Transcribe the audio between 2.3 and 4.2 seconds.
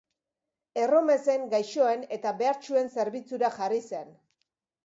behartsuen zerbitzura jarri zen.